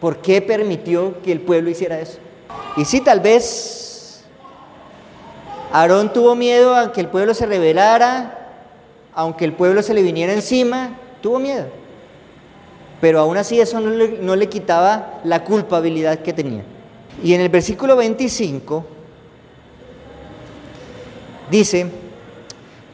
[0.02, 2.18] ¿Por qué permitió que el pueblo hiciera eso?
[2.76, 4.26] Y si tal vez
[5.72, 8.38] Aarón tuvo miedo a que el pueblo se rebelara,
[9.14, 11.68] aunque el pueblo se le viniera encima, tuvo miedo.
[13.00, 16.64] Pero aún así eso no le, no le quitaba la culpabilidad que tenía.
[17.24, 18.86] Y en el versículo 25
[21.52, 21.86] dice,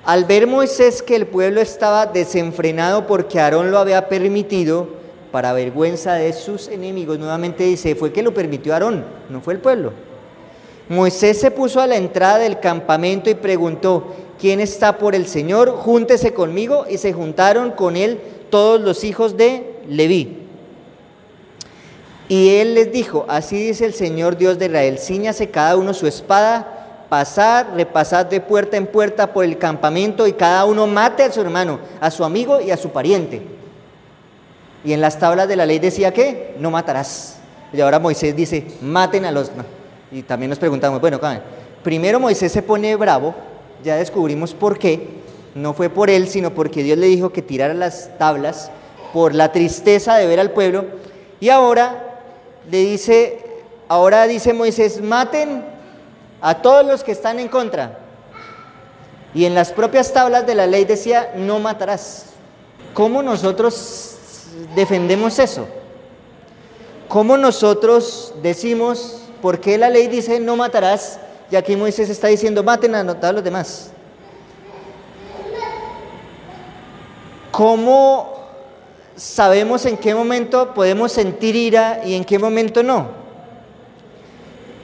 [0.03, 4.97] al ver Moisés que el pueblo estaba desenfrenado porque Aarón lo había permitido,
[5.31, 9.59] para vergüenza de sus enemigos, nuevamente dice, fue que lo permitió Aarón, no fue el
[9.59, 9.91] pueblo.
[10.89, 15.71] Moisés se puso a la entrada del campamento y preguntó, ¿quién está por el Señor?
[15.71, 16.85] Júntese conmigo.
[16.89, 20.43] Y se juntaron con él todos los hijos de Leví.
[22.29, 26.07] Y él les dijo, así dice el Señor Dios de Israel, ciñase cada uno su
[26.07, 26.76] espada,
[27.09, 31.41] pasad, repasad de puerta en puerta por el campamento y cada uno mate a su
[31.41, 33.41] hermano, a su amigo y a su pariente.
[34.83, 37.37] Y en las tablas de la ley decía que no matarás.
[37.73, 39.51] Y ahora Moisés dice, maten a los...
[40.11, 41.19] Y también nos preguntamos, bueno,
[41.83, 43.35] primero Moisés se pone bravo,
[43.83, 45.09] ya descubrimos por qué,
[45.53, 48.71] no fue por él, sino porque Dios le dijo que tirara las tablas
[49.11, 50.85] por la tristeza de ver al pueblo.
[51.39, 52.21] Y ahora
[52.69, 53.39] le dice,
[53.89, 55.63] ahora dice Moisés, maten
[56.41, 57.99] a todos los que están en contra.
[59.33, 62.27] Y en las propias tablas de la ley decía, no matarás.
[62.93, 64.15] ¿Cómo nosotros
[64.75, 65.67] defendemos eso?
[67.07, 71.19] ¿Cómo nosotros decimos, ¿por qué la ley dice no matarás?
[71.49, 73.91] Y aquí Moisés está diciendo, maten a todos los demás.
[77.51, 78.37] ¿Cómo
[79.15, 83.26] sabemos en qué momento podemos sentir ira y en qué momento no?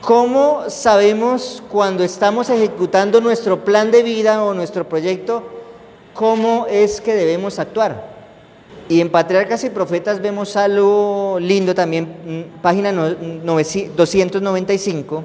[0.04, 5.42] ¿Cómo sabemos cuando estamos ejecutando nuestro plan de vida o nuestro proyecto,
[6.14, 8.12] cómo es que debemos actuar?
[8.90, 15.24] Y en Patriarcas y Profetas vemos algo lindo también, mm, página 295,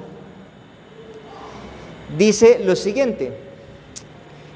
[2.17, 3.33] dice lo siguiente,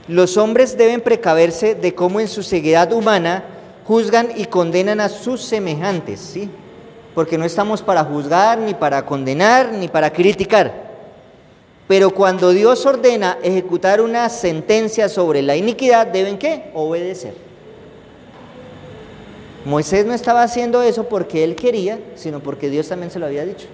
[0.08, 3.44] los hombres deben precaverse de cómo en su ceguedad humana
[3.86, 6.50] juzgan y condenan a sus semejantes, ¿sí?
[7.14, 10.92] Porque no estamos para juzgar, ni para condenar, ni para criticar.
[11.88, 16.72] Pero cuando Dios ordena ejecutar una sentencia sobre la iniquidad, ¿deben qué?
[16.74, 17.36] Obedecer.
[19.66, 23.46] Moisés no estaba haciendo eso porque él quería, sino porque Dios también se lo había
[23.46, 23.68] dicho.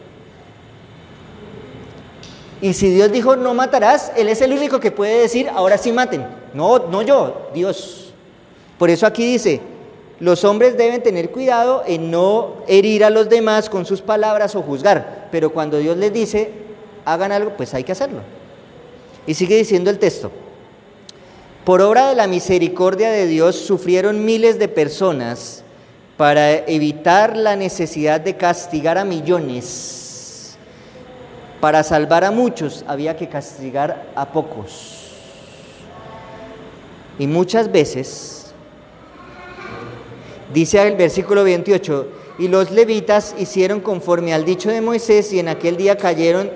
[2.61, 5.91] Y si Dios dijo no matarás, Él es el único que puede decir ahora sí
[5.91, 6.25] maten.
[6.53, 8.13] No, no yo, Dios.
[8.77, 9.61] Por eso aquí dice,
[10.19, 14.61] los hombres deben tener cuidado en no herir a los demás con sus palabras o
[14.61, 15.29] juzgar.
[15.31, 16.51] Pero cuando Dios les dice
[17.05, 18.19] hagan algo, pues hay que hacerlo.
[19.25, 20.31] Y sigue diciendo el texto.
[21.63, 25.63] Por obra de la misericordia de Dios sufrieron miles de personas
[26.17, 30.57] para evitar la necesidad de castigar a millones.
[31.61, 35.13] Para salvar a muchos había que castigar a pocos.
[37.19, 38.38] Y muchas veces,
[40.53, 42.07] dice el versículo 28,
[42.39, 46.49] y los levitas hicieron conforme al dicho de Moisés y en aquel día cayeron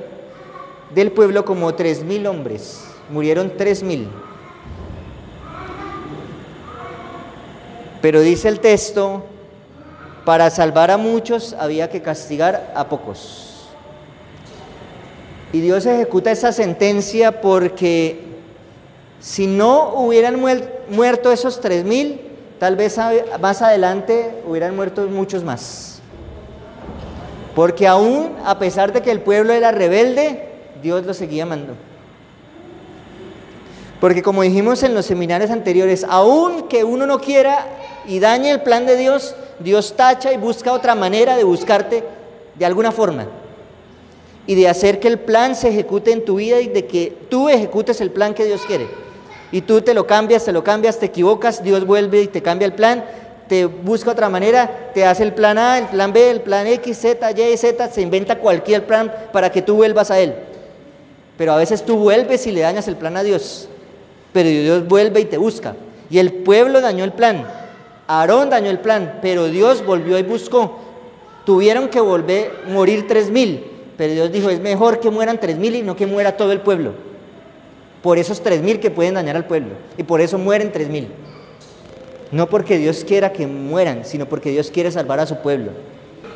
[0.96, 4.08] del pueblo como tres mil hombres, murieron tres mil.
[8.02, 9.26] Pero dice el texto
[10.26, 13.68] para salvar a muchos había que castigar a pocos.
[15.52, 18.22] Y Dios ejecuta esa sentencia porque
[19.20, 20.42] si no hubieran
[20.90, 22.22] muerto esos tres mil,
[22.64, 22.98] tal vez
[23.42, 26.00] más adelante hubieran muerto muchos más.
[27.54, 30.48] Porque aún a pesar de que el pueblo era rebelde,
[30.82, 31.76] Dios lo seguía mandando.
[34.00, 37.68] Porque como dijimos en los seminarios anteriores, aún que uno no quiera
[38.08, 42.06] y dañe el plan de Dios, Dios tacha y busca otra manera de buscarte
[42.56, 43.28] de alguna forma
[44.48, 47.50] y de hacer que el plan se ejecute en tu vida y de que tú
[47.50, 49.03] ejecutes el plan que Dios quiere.
[49.54, 52.66] Y tú te lo cambias, te lo cambias, te equivocas, Dios vuelve y te cambia
[52.66, 53.06] el plan,
[53.48, 56.98] te busca otra manera, te hace el plan A, el plan B, el plan X,
[56.98, 60.34] Z, Y, Z, se inventa cualquier plan para que tú vuelvas a Él.
[61.38, 63.70] Pero a veces tú vuelves y le dañas el plan a Dios.
[64.34, 65.76] Pero Dios vuelve y te busca.
[66.10, 67.46] Y el pueblo dañó el plan.
[68.08, 70.80] Aarón dañó el plan, pero Dios volvió y buscó.
[71.46, 73.66] Tuvieron que volver, morir tres mil.
[73.98, 76.62] Pero Dios dijo, es mejor que mueran tres mil y no que muera todo el
[76.62, 77.13] pueblo.
[78.04, 79.72] Por esos tres mil que pueden dañar al pueblo.
[79.98, 81.08] Y por eso mueren tres mil.
[82.32, 85.72] No porque Dios quiera que mueran, sino porque Dios quiere salvar a su pueblo.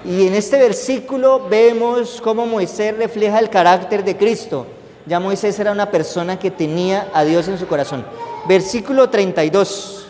[0.05, 4.65] Y en este versículo vemos cómo Moisés refleja el carácter de Cristo.
[5.05, 8.05] Ya Moisés era una persona que tenía a Dios en su corazón.
[8.47, 10.07] Versículo 32.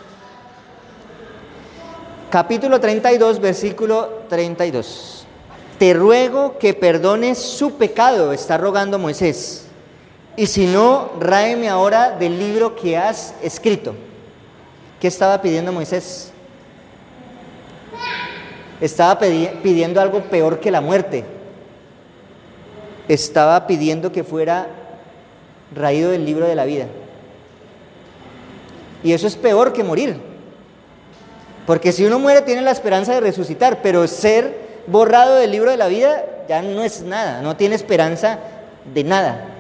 [2.30, 5.26] Capítulo 32, versículo 32.
[5.80, 9.67] Te ruego que perdones su pecado, está rogando Moisés.
[10.38, 13.96] Y si no, ráeme ahora del libro que has escrito.
[15.02, 16.32] ¿Qué estaba pidiendo Moisés?
[18.80, 21.26] Estaba pidiendo algo peor que la muerte.
[23.08, 24.68] Estaba pidiendo que fuera
[25.74, 26.86] raído del libro de la vida.
[29.04, 30.22] Y eso es peor que morir.
[31.66, 35.78] Porque si uno muere tiene la esperanza de resucitar, pero ser borrado del libro de
[35.78, 38.38] la vida ya no es nada, no tiene esperanza
[38.94, 39.57] de nada.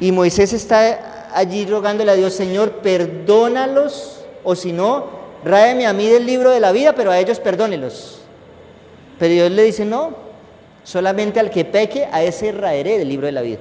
[0.00, 5.06] Y Moisés está allí rogándole a Dios, Señor, perdónalos, o si no,
[5.44, 8.20] ráeme a mí del libro de la vida, pero a ellos perdónelos.
[9.18, 10.14] Pero Dios le dice, no,
[10.82, 13.58] solamente al que peque, a ese raeré del libro de la vida.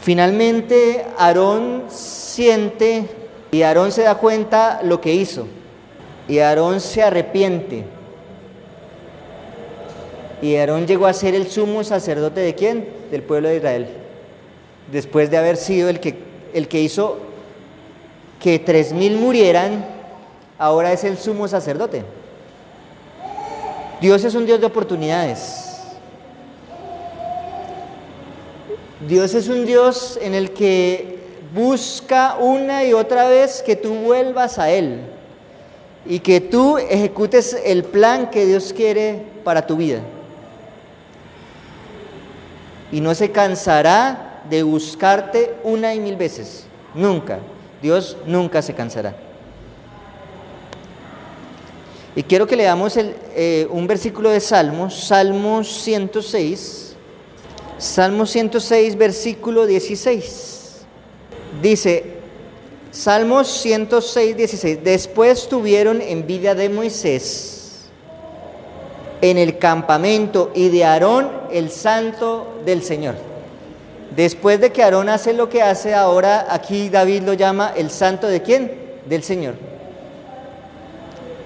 [0.00, 3.06] Finalmente, Aarón siente
[3.50, 5.46] y Aarón se da cuenta lo que hizo.
[6.28, 7.84] Y Aarón se arrepiente.
[10.42, 12.88] Y Aarón llegó a ser el sumo sacerdote de quién?
[13.10, 14.03] Del pueblo de Israel.
[14.94, 16.14] Después de haber sido el que
[16.52, 17.18] el que hizo
[18.38, 19.84] que tres mil murieran,
[20.56, 22.04] ahora es el sumo sacerdote.
[24.00, 25.80] Dios es un Dios de oportunidades.
[29.08, 31.18] Dios es un Dios en el que
[31.52, 35.00] busca una y otra vez que tú vuelvas a Él
[36.06, 40.02] y que tú ejecutes el plan que Dios quiere para tu vida.
[42.92, 46.66] Y no se cansará de buscarte una y mil veces.
[46.94, 47.38] Nunca.
[47.82, 49.14] Dios nunca se cansará.
[52.16, 56.94] Y quiero que leamos eh, un versículo de Salmos, Salmos 106,
[57.76, 60.84] Salmos 106, versículo 16.
[61.60, 62.14] Dice,
[62.92, 67.54] Salmos 106, 16, después tuvieron envidia de Moisés
[69.20, 73.33] en el campamento y de Aarón, el santo del Señor.
[74.16, 78.28] Después de que Aarón hace lo que hace, ahora aquí David lo llama el santo
[78.28, 78.72] de quién?
[79.06, 79.54] Del Señor.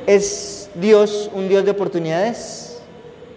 [0.06, 2.80] ¿Es Dios un Dios de oportunidades?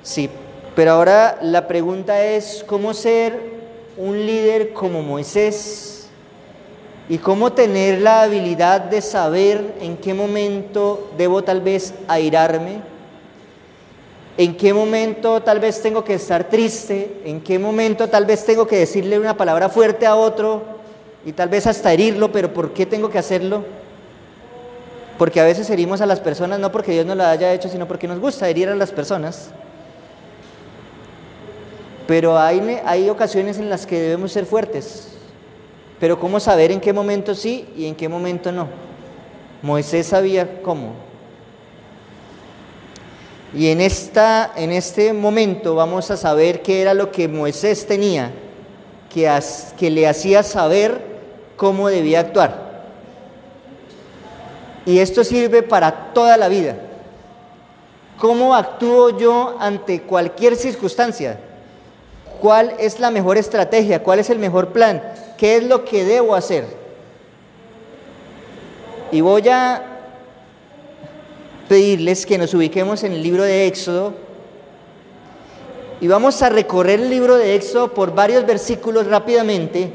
[0.03, 0.29] Sí.
[0.75, 3.37] Pero ahora la pregunta es, ¿cómo ser
[3.97, 6.07] un líder como Moisés?
[7.09, 12.90] Y cómo tener la habilidad de saber en qué momento debo tal vez airarme
[14.37, 18.65] en qué momento tal vez tengo que estar triste, en qué momento tal vez tengo
[18.65, 20.63] que decirle una palabra fuerte a otro
[21.25, 23.63] y tal vez hasta herirlo, pero ¿por qué tengo que hacerlo?
[25.17, 27.87] Porque a veces herimos a las personas no porque Dios nos lo haya hecho, sino
[27.87, 29.51] porque nos gusta herir a las personas.
[32.07, 35.09] Pero hay, hay ocasiones en las que debemos ser fuertes.
[35.99, 38.67] Pero ¿cómo saber en qué momento sí y en qué momento no?
[39.61, 41.10] Moisés sabía cómo.
[43.53, 48.31] Y en, esta, en este momento vamos a saber qué era lo que Moisés tenía,
[49.13, 49.29] que,
[49.77, 51.01] que le hacía saber
[51.57, 52.71] cómo debía actuar.
[54.85, 56.77] Y esto sirve para toda la vida.
[58.17, 61.39] ¿Cómo actúo yo ante cualquier circunstancia?
[62.39, 64.01] ¿Cuál es la mejor estrategia?
[64.01, 65.01] ¿Cuál es el mejor plan?
[65.37, 66.65] ¿Qué es lo que debo hacer?
[69.11, 69.90] Y voy a
[71.71, 74.13] pedirles que nos ubiquemos en el libro de Éxodo
[76.01, 79.89] y vamos a recorrer el libro de Éxodo por varios versículos rápidamente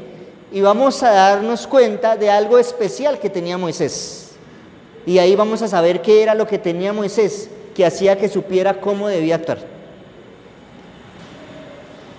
[0.51, 4.31] y vamos a darnos cuenta de algo especial que tenía Moisés.
[5.05, 8.81] Y ahí vamos a saber qué era lo que tenía Moisés que hacía que supiera
[8.81, 9.59] cómo debía actuar.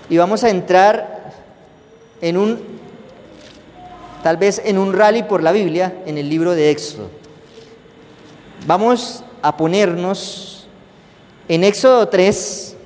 [0.09, 1.33] Y vamos a entrar
[2.21, 2.61] en un,
[4.23, 7.11] tal vez en un rally por la Biblia, en el libro de Éxodo.
[8.65, 10.67] Vamos a ponernos
[11.49, 12.77] en Éxodo 3,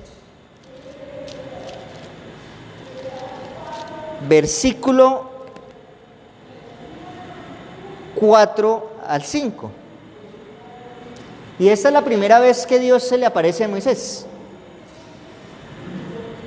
[4.29, 5.31] versículo
[8.15, 9.71] 4 al 5.
[11.59, 14.27] Y esta es la primera vez que Dios se le aparece a Moisés.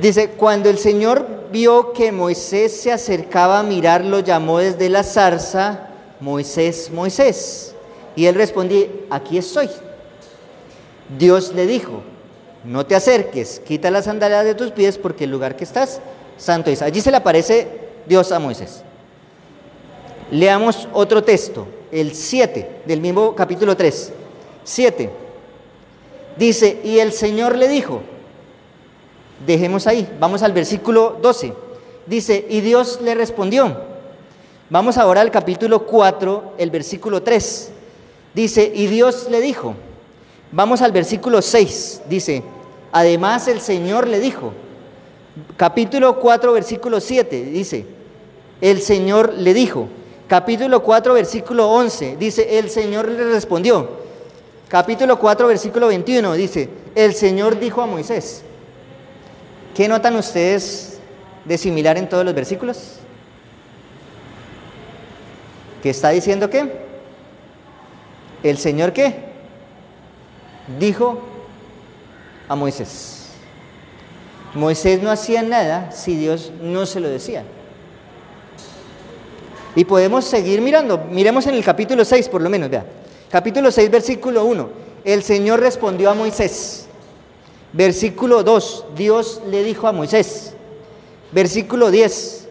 [0.01, 5.88] Dice, cuando el Señor vio que Moisés se acercaba a mirarlo, llamó desde la zarza,
[6.20, 7.74] Moisés, Moisés.
[8.16, 9.70] Y él respondió, aquí estoy.
[11.18, 12.01] Dios le dijo,
[12.64, 16.01] no te acerques, quita las sandalias de tus pies porque el lugar que estás,
[16.38, 16.82] santo es.
[16.82, 17.68] Allí se le aparece
[18.06, 18.84] Dios a Moisés.
[20.32, 24.12] Leamos otro texto, el 7 del mismo capítulo 3.
[24.64, 25.10] 7.
[26.38, 28.01] Dice, y el Señor le dijo,
[29.45, 31.53] Dejemos ahí, vamos al versículo 12.
[32.06, 33.95] Dice, y Dios le respondió.
[34.70, 37.72] Vamos ahora al capítulo 4, el versículo 3.
[38.34, 39.76] Dice, y Dios le dijo.
[40.56, 42.03] Vamos al versículo 6.
[42.08, 42.41] Dice,
[42.93, 44.53] además el Señor le dijo.
[45.58, 47.43] Capítulo 4, versículo 7.
[47.43, 47.86] Dice,
[48.62, 49.89] el Señor le dijo.
[50.30, 52.16] Capítulo 4, versículo 11.
[52.16, 53.89] Dice, el Señor le respondió.
[54.70, 56.34] Capítulo 4, versículo 21.
[56.36, 58.41] Dice, el Señor dijo a Moisés.
[59.76, 60.99] ¿Qué notan ustedes
[61.43, 62.93] de similar en todos los versículos?
[65.84, 66.72] ¿Qué está diciendo qué?
[68.41, 69.35] El Señor qué?
[70.80, 71.20] Dijo
[72.47, 73.28] a Moisés.
[74.53, 77.43] Moisés no hacía nada si Dios no se lo decía.
[79.76, 80.97] Y podemos seguir mirando.
[81.11, 82.86] Miremos en el capítulo 6 por lo menos, vea.
[83.30, 84.70] Capítulo 6, versículo 1.
[85.03, 86.86] El Señor respondió a Moisés.
[87.74, 90.53] Versículo 2, Dios le dijo a Moisés.
[91.34, 92.47] Versículo 10,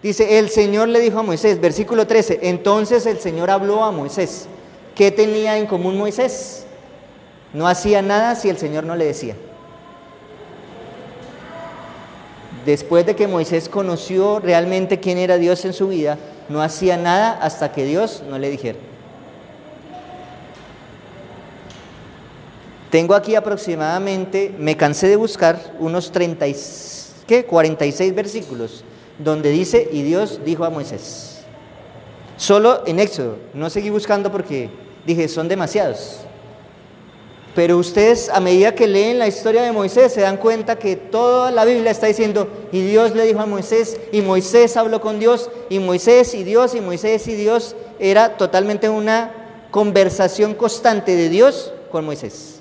[0.00, 1.60] dice, el Señor le dijo a Moisés.
[1.60, 4.46] Versículo 13, entonces el Señor habló a Moisés.
[4.94, 6.64] ¿Qué tenía en común Moisés?
[7.52, 9.34] No hacía nada si el Señor no le decía.
[12.66, 16.18] Después de que Moisés conoció realmente quién era Dios en su vida,
[16.48, 18.78] no hacía nada hasta que Dios no le dijera.
[22.90, 26.46] Tengo aquí aproximadamente, me cansé de buscar unos 30,
[27.26, 27.44] ¿qué?
[27.44, 28.84] 46 versículos
[29.18, 31.40] donde dice, y Dios dijo a Moisés.
[32.36, 34.70] Solo en Éxodo, no seguí buscando porque
[35.04, 36.20] dije, son demasiados.
[37.58, 41.50] Pero ustedes a medida que leen la historia de Moisés se dan cuenta que toda
[41.50, 45.50] la Biblia está diciendo, y Dios le dijo a Moisés, y Moisés habló con Dios,
[45.68, 49.32] y Moisés y Dios, y Moisés y Dios, era totalmente una
[49.72, 52.60] conversación constante de Dios con Moisés.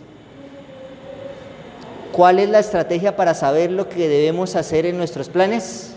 [2.12, 5.92] ¿Cuál es la estrategia para saber lo que debemos hacer en nuestros planes?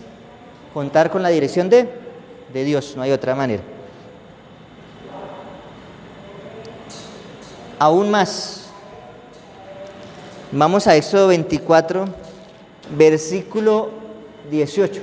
[0.75, 1.89] Contar con la dirección de,
[2.53, 3.63] de Dios, no hay otra manera.
[7.79, 8.60] Aún más,
[10.51, 12.05] vamos a Éxodo 24,
[12.97, 13.89] versículo
[14.49, 15.01] 18.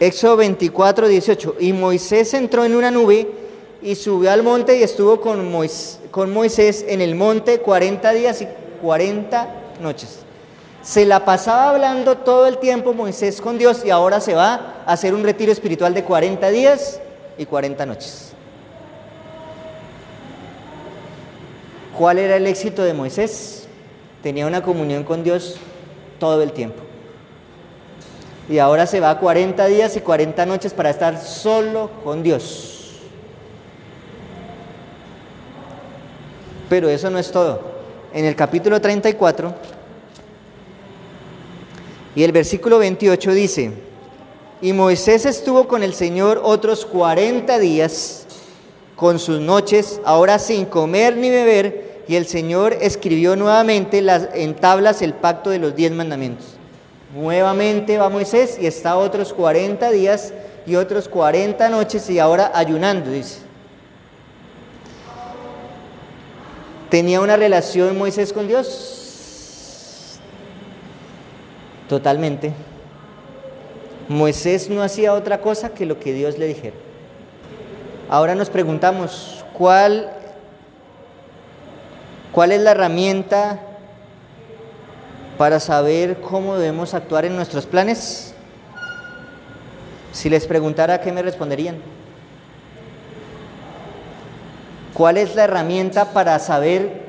[0.00, 1.56] Éxodo 24, 18.
[1.60, 3.28] Y Moisés entró en una nube
[3.82, 8.42] y subió al monte y estuvo con Moisés, con Moisés en el monte 40 días
[8.42, 8.48] y
[8.80, 9.48] 40
[9.80, 10.20] noches.
[10.82, 14.92] Se la pasaba hablando todo el tiempo Moisés con Dios y ahora se va a
[14.92, 17.00] hacer un retiro espiritual de 40 días
[17.38, 18.32] y 40 noches.
[21.96, 23.63] ¿Cuál era el éxito de Moisés?
[24.24, 25.56] Tenía una comunión con Dios
[26.18, 26.82] todo el tiempo.
[28.48, 33.00] Y ahora se va a 40 días y 40 noches para estar solo con Dios.
[36.70, 37.60] Pero eso no es todo.
[38.14, 39.54] En el capítulo 34
[42.16, 43.72] y el versículo 28 dice,
[44.62, 48.24] y Moisés estuvo con el Señor otros 40 días
[48.96, 54.02] con sus noches, ahora sin comer ni beber, y el Señor escribió nuevamente
[54.34, 56.46] en tablas el pacto de los diez mandamientos.
[57.14, 60.32] Nuevamente va Moisés y está otros 40 días
[60.66, 63.38] y otros 40 noches y ahora ayunando, dice.
[66.90, 70.18] ¿Tenía una relación Moisés con Dios?
[71.88, 72.52] Totalmente.
[74.08, 76.76] Moisés no hacía otra cosa que lo que Dios le dijera.
[78.08, 80.10] Ahora nos preguntamos, ¿cuál,
[82.34, 83.60] cuál es la herramienta
[85.38, 88.34] para saber cómo debemos actuar en nuestros planes?
[90.12, 91.76] Si les preguntara, ¿qué me responderían?
[94.94, 97.04] ¿Cuál es la herramienta para saber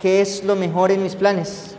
[0.00, 1.74] qué es lo mejor en mis planes?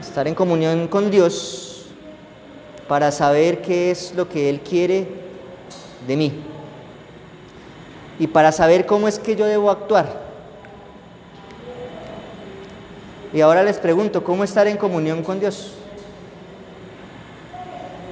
[0.00, 1.86] estar en comunión con Dios
[2.86, 5.08] para saber qué es lo que Él quiere
[6.06, 6.53] de mí
[8.18, 10.24] y para saber cómo es que yo debo actuar.
[13.32, 15.72] Y ahora les pregunto, ¿cómo estar en comunión con Dios?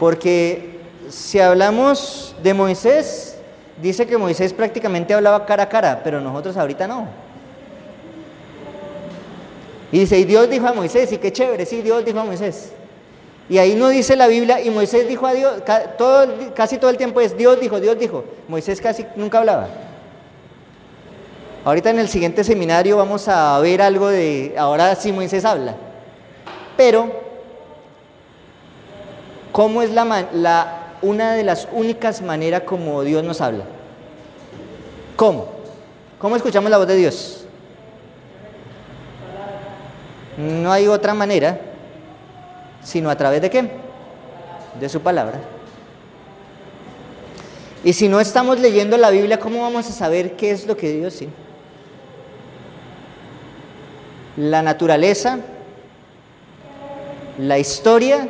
[0.00, 3.36] Porque si hablamos de Moisés,
[3.80, 7.06] dice que Moisés prácticamente hablaba cara a cara, pero nosotros ahorita no.
[9.92, 12.72] Y dice, y Dios dijo a Moisés, y qué chévere, sí, Dios dijo a Moisés.
[13.48, 15.62] Y ahí no dice la Biblia, y Moisés dijo a Dios,
[15.98, 18.24] todo, casi todo el tiempo es Dios dijo, Dios dijo.
[18.48, 19.68] Moisés casi nunca hablaba.
[21.64, 25.76] Ahorita en el siguiente seminario vamos a ver algo de, ahora sí Moisés habla.
[26.76, 27.12] Pero,
[29.52, 33.64] ¿cómo es la, una de las únicas maneras como Dios nos habla?
[35.14, 35.46] ¿Cómo?
[36.18, 37.44] ¿Cómo escuchamos la voz de Dios?
[40.36, 41.60] No hay otra manera
[42.82, 43.70] sino a través de qué?
[44.80, 45.40] De su palabra.
[47.84, 50.90] Y si no estamos leyendo la Biblia, ¿cómo vamos a saber qué es lo que
[50.92, 51.28] Dios sí?
[54.36, 55.38] La naturaleza,
[57.38, 58.28] la historia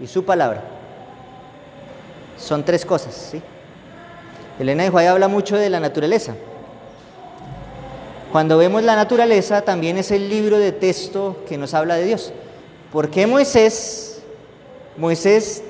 [0.00, 0.62] y su palabra.
[2.38, 3.42] Son tres cosas, ¿sí?
[4.58, 6.34] Elena de Juárez habla mucho de la naturaleza.
[8.32, 12.32] Cuando vemos la naturaleza, también es el libro de texto que nos habla de Dios.
[12.90, 14.22] ¿Por qué Moisés,
[14.96, 15.62] Moisés,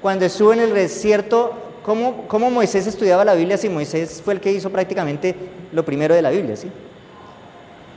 [0.00, 1.52] cuando estuvo en el desierto,
[1.84, 5.34] ¿cómo, cómo Moisés estudiaba la Biblia si Moisés fue el que hizo prácticamente
[5.72, 6.56] lo primero de la Biblia?
[6.56, 6.68] ¿sí?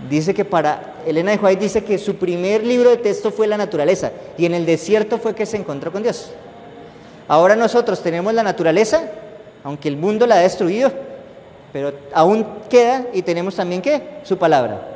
[0.10, 3.58] Dice que para Elena de White dice que su primer libro de texto fue la
[3.58, 6.32] naturaleza y en el desierto fue que se encontró con Dios.
[7.28, 9.10] Ahora nosotros tenemos la naturaleza,
[9.64, 10.92] aunque el mundo la ha destruido,
[11.74, 14.20] pero aún queda y tenemos también qué?
[14.24, 14.88] Su palabra.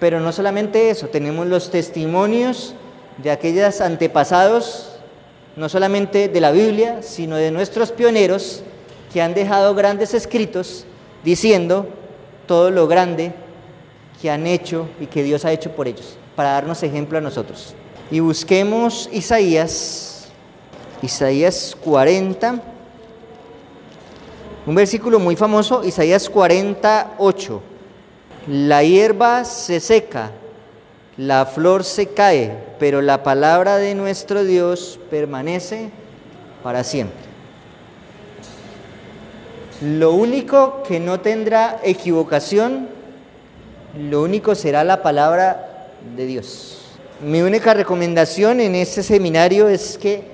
[0.00, 2.74] Pero no solamente eso, tenemos los testimonios
[3.18, 4.96] de aquellos antepasados,
[5.54, 8.62] no solamente de la Biblia, sino de nuestros pioneros
[9.12, 10.86] que han dejado grandes escritos
[11.22, 11.86] diciendo
[12.46, 13.32] todo lo grande
[14.22, 17.74] que han hecho y que Dios ha hecho por ellos, para darnos ejemplo a nosotros.
[18.08, 20.28] Y busquemos Isaías,
[21.02, 22.62] Isaías 40,
[24.64, 27.60] un versículo muy famoso, Isaías 48.
[28.46, 30.30] La hierba se seca,
[31.16, 35.90] la flor se cae, pero la palabra de nuestro Dios permanece
[36.62, 37.18] para siempre.
[39.80, 42.91] Lo único que no tendrá equivocación,
[43.98, 46.78] lo único será la palabra de Dios.
[47.20, 50.24] Mi única recomendación en este seminario es que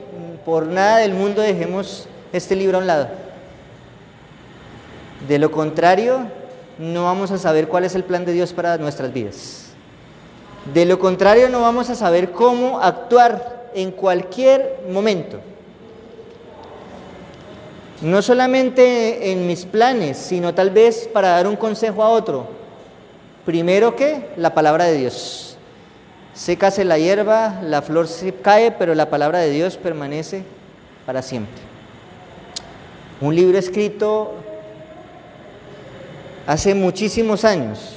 [0.45, 3.09] por nada del mundo dejemos este libro a un lado.
[5.29, 6.21] De lo contrario,
[6.79, 9.67] no vamos a saber cuál es el plan de Dios para nuestras vidas.
[10.73, 15.41] De lo contrario, no vamos a saber cómo actuar en cualquier momento.
[18.01, 22.58] No solamente en mis planes, sino tal vez para dar un consejo a otro.
[23.49, 25.57] Primero que la palabra de Dios.
[26.35, 30.45] Sécase la hierba, la flor se cae, pero la palabra de Dios permanece
[31.07, 31.63] para siempre.
[33.23, 34.35] Un libro escrito
[36.47, 37.97] hace muchísimos años,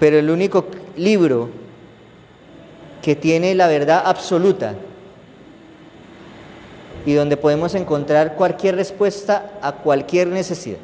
[0.00, 1.50] pero el único libro
[3.02, 4.74] que tiene la verdad absoluta
[7.06, 10.78] y donde podemos encontrar cualquier respuesta a cualquier necesidad.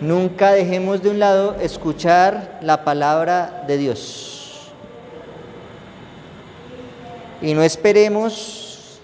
[0.00, 4.70] Nunca dejemos de un lado escuchar la palabra de Dios.
[7.40, 8.98] Y no esperemos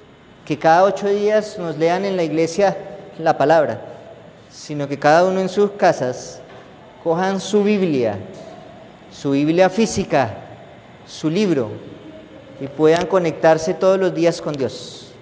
[0.45, 2.77] que cada ocho días nos lean en la iglesia
[3.19, 3.81] la palabra,
[4.51, 6.41] sino que cada uno en sus casas
[7.05, 8.19] cojan su Biblia,
[9.13, 10.35] su Biblia física,
[11.07, 11.71] su libro,
[12.61, 15.13] y puedan conectarse todos los días con Dios.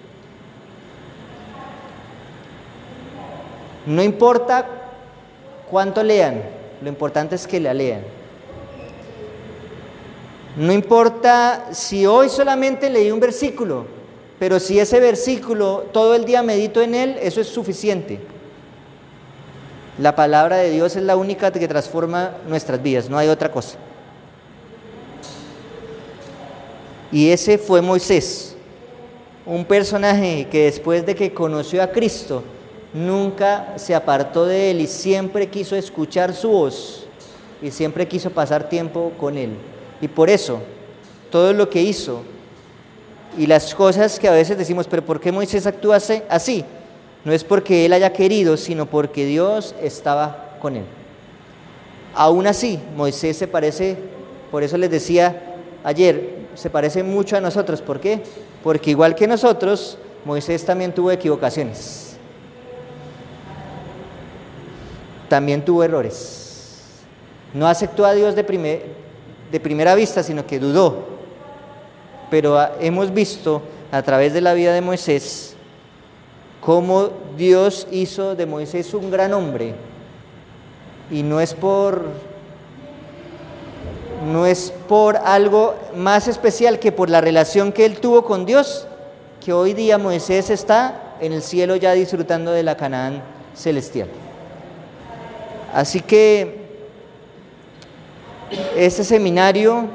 [3.87, 4.67] No importa
[5.71, 6.43] cuánto lean,
[6.83, 8.03] lo importante es que la lean.
[10.57, 13.87] No importa si hoy solamente leí un versículo,
[14.39, 18.19] pero si ese versículo todo el día medito en él, eso es suficiente.
[19.99, 23.79] La palabra de Dios es la única que transforma nuestras vidas, no hay otra cosa.
[27.11, 28.55] Y ese fue Moisés,
[29.47, 32.43] un personaje que después de que conoció a Cristo,
[32.93, 37.07] nunca se apartó de él y siempre quiso escuchar su voz
[37.61, 39.51] y siempre quiso pasar tiempo con él.
[40.01, 40.61] Y por eso,
[41.31, 42.23] todo lo que hizo
[43.37, 46.65] y las cosas que a veces decimos, pero ¿por qué Moisés actúa así?
[47.25, 50.85] No es porque él haya querido, sino porque Dios estaba con él.
[52.15, 53.97] Aún así, Moisés se parece,
[54.51, 57.83] por eso les decía ayer, se parece mucho a nosotros.
[57.83, 58.23] ¿Por qué?
[58.65, 62.08] Porque igual que nosotros, Moisés también tuvo equivocaciones.
[65.29, 67.05] También tuvo errores.
[67.55, 68.83] No aceptó a Dios de,
[69.51, 71.07] de primera vista, sino que dudó.
[72.31, 75.55] Pero hemos visto a través de la vida de Moisés
[76.61, 79.75] cómo Dios hizo de Moisés un gran hombre.
[81.11, 82.05] Y no es por
[84.31, 88.87] no es por algo más especial que por la relación que él tuvo con Dios,
[89.43, 93.23] que hoy día Moisés está en el cielo ya disfrutando de la Canaán
[93.55, 94.09] celestial.
[95.73, 96.69] Así que
[98.77, 99.87] este seminario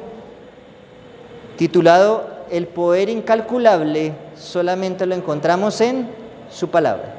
[1.57, 6.07] titulado El poder incalculable solamente lo encontramos en
[6.51, 7.15] su palabra.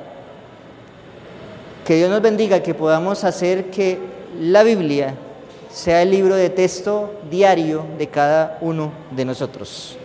[1.84, 3.98] Que Dios nos bendiga, que podamos hacer que
[4.40, 5.14] la Biblia
[5.70, 9.96] sea el libro de texto diario de cada uno de nosotros.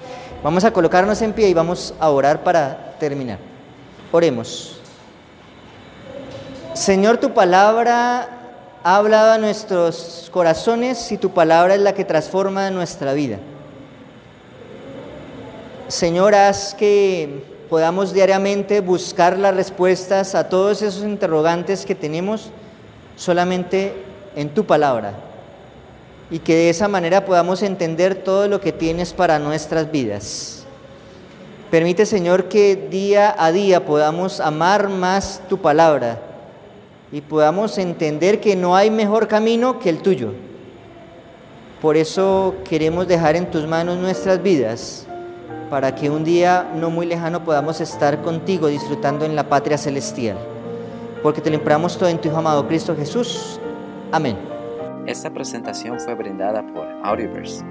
[0.44, 3.38] Vamos a colocarnos en pie y vamos a orar para terminar.
[4.12, 4.80] Oremos.
[6.74, 8.39] Señor, tu palabra
[8.84, 13.38] ha hablado a nuestros corazones y tu palabra es la que transforma nuestra vida.
[15.88, 22.52] Señor, haz que podamos diariamente buscar las respuestas a todos esos interrogantes que tenemos
[23.16, 23.94] solamente
[24.36, 25.14] en tu palabra
[26.32, 30.64] y que de esa manera podamos entender todo lo que tienes para nuestras vidas.
[31.70, 36.29] Permite, Señor, que día a día podamos amar más tu palabra
[37.12, 40.34] y podamos entender que no hay mejor camino que el tuyo.
[41.82, 45.08] Por eso queremos dejar en tus manos nuestras vidas,
[45.70, 50.38] para que un día no muy lejano podamos estar contigo disfrutando en la patria celestial.
[51.24, 53.60] Porque te lo imploramos todo en tu Hijo amado Cristo Jesús.
[54.12, 54.38] Amén.
[55.06, 57.64] Esta presentación fue brindada por Audioverse,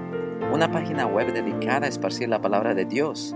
[0.53, 3.35] una página web dedicada a esparcir la palabra de Dios